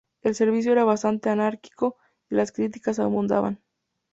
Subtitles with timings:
[0.23, 1.95] El servicio era bastante anárquico
[2.27, 3.61] y las críticas abundaban.